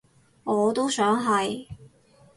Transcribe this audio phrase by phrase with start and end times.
[0.45, 1.67] 我都想係